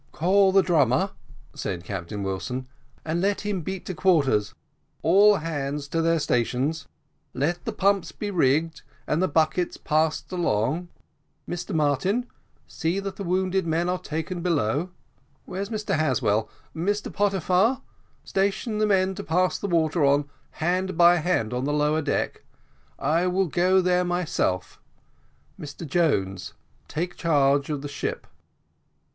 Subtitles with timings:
[0.13, 1.11] "Call the drummer,"
[1.53, 2.67] said Captain Wilson,
[3.05, 4.55] "and let him beat to quarters
[5.03, 6.87] all hands to their stations
[7.35, 10.87] let the pumps be rigged and the buckets passed along.
[11.47, 12.25] Mr Martin,
[12.65, 14.89] see that the wounded men are taken down below.
[15.45, 16.49] Where's Mr Haswell?
[16.75, 17.83] Mr Pottyfar,
[18.23, 20.27] station the men to pass the water on
[20.95, 22.41] by hand on the lower deck.
[22.97, 24.81] I will go there myself.
[25.59, 26.55] Mr Jones,
[26.87, 28.25] take charge of the ship."